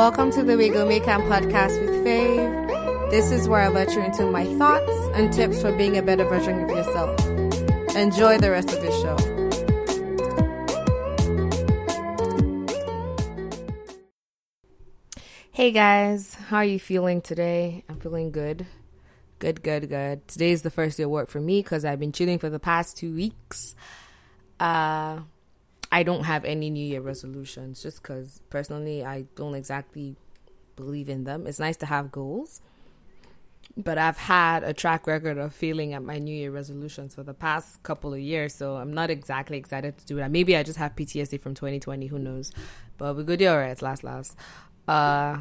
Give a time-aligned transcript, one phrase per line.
[0.00, 3.10] Welcome to the We Go Make Am podcast with Fave.
[3.10, 6.24] This is where I let you into my thoughts and tips for being a better
[6.24, 7.20] version of yourself.
[7.94, 9.18] Enjoy the rest of the show.
[15.50, 17.84] Hey guys, how are you feeling today?
[17.86, 18.64] I'm feeling good.
[19.38, 20.26] Good, good, good.
[20.26, 22.58] Today is the first day of work for me because I've been chilling for the
[22.58, 23.74] past two weeks.
[24.58, 25.18] Uh,
[25.92, 30.16] I don't have any New Year resolutions just because personally I don't exactly
[30.76, 31.46] believe in them.
[31.46, 32.60] It's nice to have goals,
[33.76, 37.34] but I've had a track record of failing at my New Year resolutions for the
[37.34, 40.30] past couple of years, so I'm not exactly excited to do that.
[40.30, 42.52] Maybe I just have PTSD from 2020, who knows?
[42.96, 44.36] But we're good, alright, last, last.
[44.86, 45.38] Uh,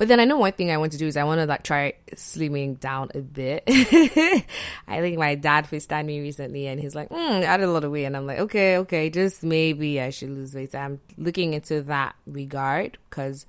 [0.00, 1.62] but then I know one thing I want to do is I want to like
[1.62, 3.64] try slimming down a bit.
[3.68, 7.92] I think my dad FaceTimed me recently and he's like, mm, add a lot of
[7.92, 8.06] weight.
[8.06, 10.72] And I'm like, okay, okay, just maybe I should lose weight.
[10.72, 13.44] So I'm looking into that regard because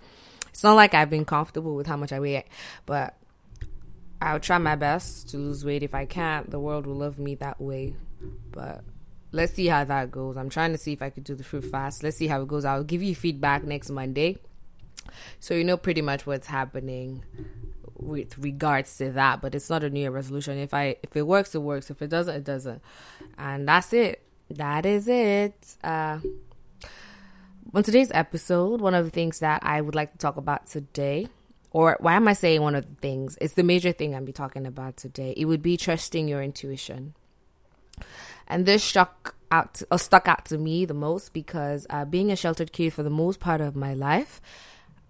[0.50, 2.44] it's not like I've been comfortable with how much I weigh,
[2.86, 3.16] but
[4.22, 5.83] I'll try my best to lose weight.
[5.83, 7.95] If I can't, the world will love me that way.
[8.52, 8.83] But
[9.31, 10.36] let's see how that goes.
[10.36, 12.04] I'm trying to see if I could do the fruit fast.
[12.04, 12.66] Let's see how it goes.
[12.66, 14.38] I'll give you feedback next Monday
[15.40, 17.23] so you know pretty much what's happening
[17.98, 20.58] with regards to that, but it's not a new year resolution.
[20.58, 21.90] If I if it works, it works.
[21.90, 22.81] If it doesn't, it doesn't.
[23.38, 24.23] And that's it.
[24.50, 25.76] That is it.
[25.84, 26.20] Uh
[27.73, 31.30] on today's episode, one of the things that I would like to talk about today,
[31.72, 33.38] or why am I saying one of the things?
[33.39, 35.34] It's the major thing I'm be talking about today.
[35.38, 37.14] It would be trusting your intuition.
[38.48, 42.36] And this struck out or stuck out to me the most because uh, being a
[42.36, 44.42] sheltered kid for the most part of my life,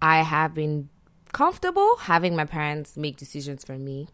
[0.02, 0.88] I have been
[1.32, 4.08] comfortable having my parents make decisions for me.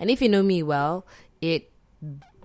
[0.00, 1.06] And if you know me well,
[1.40, 1.70] it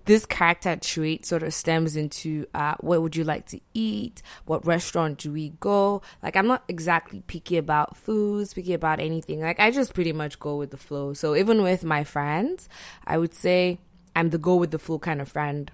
[0.05, 4.21] this character trait sort of stems into uh, what would you like to eat?
[4.45, 6.01] What restaurant do we go?
[6.23, 9.41] Like, I'm not exactly picky about foods, picky about anything.
[9.41, 11.13] Like, I just pretty much go with the flow.
[11.13, 12.67] So, even with my friends,
[13.05, 13.79] I would say
[14.15, 15.71] I'm the go with the flow kind of friend.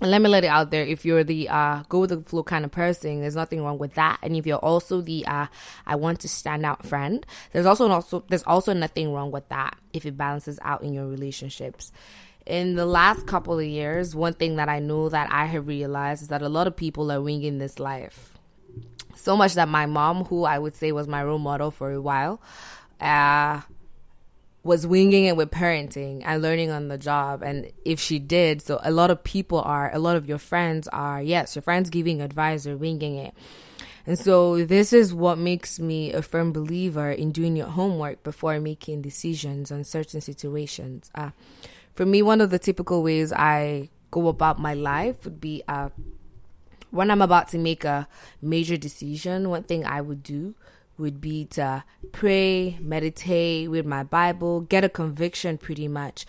[0.00, 0.84] Let me let it out there.
[0.84, 3.94] If you're the uh, go with the flow kind of person, there's nothing wrong with
[3.94, 4.20] that.
[4.22, 5.46] And if you're also the uh,
[5.86, 9.76] I want to stand out friend, there's also also there's also nothing wrong with that
[9.92, 11.90] if it balances out in your relationships.
[12.46, 16.22] In the last couple of years, one thing that I know that I have realized
[16.22, 18.38] is that a lot of people are winging this life.
[19.16, 22.00] So much that my mom, who I would say was my role model for a
[22.00, 22.40] while,
[23.00, 23.62] uh,
[24.62, 27.42] was winging it with parenting and learning on the job.
[27.42, 30.88] And if she did, so a lot of people are, a lot of your friends
[30.88, 33.34] are, yes, your friends giving advice or winging it.
[34.04, 38.58] And so this is what makes me a firm believer in doing your homework before
[38.58, 41.10] making decisions on certain situations.
[41.14, 41.30] Uh,
[41.94, 45.90] for me, one of the typical ways I go about my life would be uh,
[46.90, 48.08] when I'm about to make a
[48.40, 50.54] major decision, one thing I would do
[50.98, 56.26] would be to pray, meditate, read my Bible, get a conviction pretty much.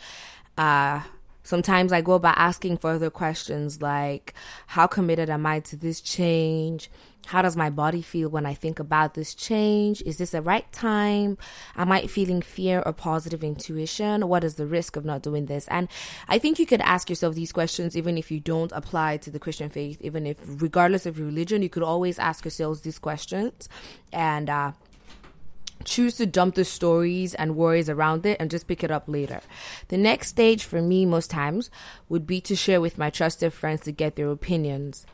[0.57, 1.02] Uh,
[1.50, 4.36] sometimes I go about asking further questions like,
[4.68, 6.92] how committed am I to this change?
[7.26, 10.04] How does my body feel when I think about this change?
[10.04, 11.40] Is this the right time?
[11.76, 14.28] Am I feeling fear or positive intuition?
[14.28, 15.68] What is the risk of not doing this?
[15.70, 15.88] And
[16.28, 19.40] I think you could ask yourself these questions even if you don't apply to the
[19.40, 23.68] Christian faith, even if, regardless of your religion, you could always ask yourselves these questions
[24.14, 24.72] and, uh,
[25.84, 29.41] choose to dump the stories and worries around it and just pick it up later.
[29.88, 31.69] The next stage for me, most times,
[32.07, 35.06] would be to share with my trusted friends to get their opinions.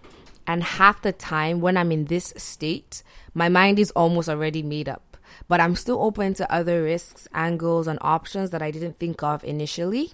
[0.48, 4.88] And half the time when I'm in this state, my mind is almost already made
[4.88, 5.18] up.
[5.48, 9.44] But I'm still open to other risks, angles, and options that I didn't think of
[9.44, 10.14] initially.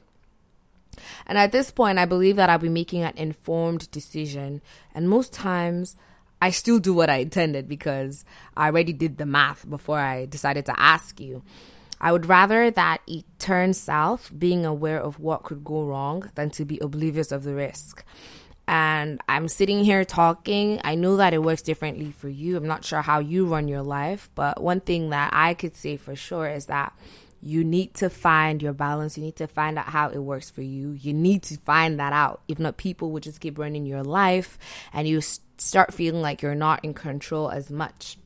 [1.26, 4.62] And at this point, I believe that I'll be making an informed decision.
[4.94, 5.96] And most times,
[6.42, 8.26] I still do what I intended because
[8.58, 11.44] I already did the math before I decided to ask you.
[12.00, 16.50] I would rather that it turns south, being aware of what could go wrong, than
[16.52, 18.04] to be oblivious of the risk
[18.72, 20.80] and I'm sitting here talking.
[20.86, 22.56] I know that it works differently for you.
[22.56, 25.98] I'm not sure how you run your life, but one thing that I could say
[25.98, 26.94] for sure is that
[27.42, 29.18] you need to find your balance.
[29.18, 30.92] You need to find out how it works for you.
[30.92, 32.42] You need to find that out.
[32.48, 34.60] If not, people will just keep running your life
[34.94, 38.18] and you start feeling like you're not in control as much.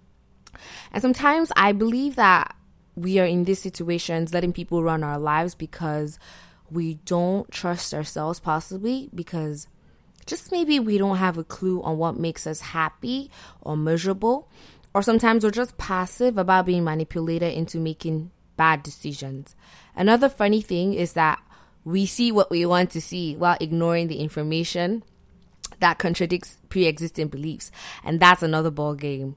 [0.91, 2.55] And sometimes I believe that
[2.95, 6.19] we are in these situations letting people run our lives because
[6.69, 9.67] we don't trust ourselves, possibly because
[10.25, 13.29] just maybe we don't have a clue on what makes us happy
[13.61, 14.49] or miserable.
[14.93, 19.55] Or sometimes we're just passive about being manipulated into making bad decisions.
[19.95, 21.41] Another funny thing is that
[21.83, 25.03] we see what we want to see while ignoring the information
[25.79, 27.71] that contradicts pre existing beliefs.
[28.03, 29.35] And that's another ball game.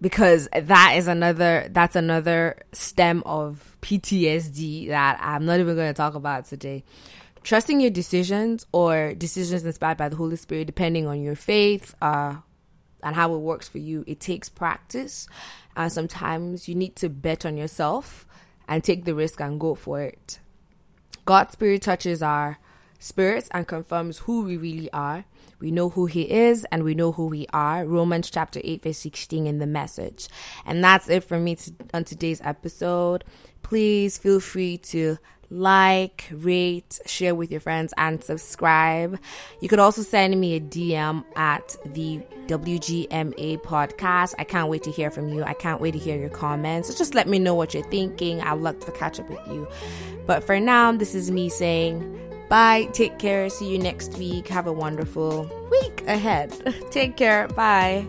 [0.00, 5.94] because that is another that's another stem of PTSD that I'm not even going to
[5.96, 6.84] talk about today.
[7.42, 12.36] Trusting your decisions or decisions inspired by the Holy Spirit, depending on your faith uh,
[13.02, 15.28] and how it works for you, it takes practice.
[15.76, 18.26] And sometimes you need to bet on yourself
[18.66, 20.38] and take the risk and go for it.
[21.24, 22.58] God's Spirit touches our
[22.98, 25.24] spirits and confirms who we really are.
[25.60, 27.84] We know who he is and we know who we are.
[27.84, 30.28] Romans chapter 8 verse 16 in the message.
[30.64, 33.24] And that's it for me to, on today's episode.
[33.62, 35.18] Please feel free to
[35.50, 39.18] like, rate, share with your friends, and subscribe.
[39.60, 44.34] You could also send me a DM at the WGMA podcast.
[44.38, 45.44] I can't wait to hear from you.
[45.44, 46.88] I can't wait to hear your comments.
[46.88, 48.40] So just let me know what you're thinking.
[48.40, 49.68] I'd love to catch up with you.
[50.26, 52.14] But for now, this is me saying
[52.48, 52.88] bye.
[52.92, 53.48] Take care.
[53.50, 54.48] See you next week.
[54.48, 56.52] Have a wonderful week ahead.
[56.90, 57.48] Take care.
[57.48, 58.06] Bye.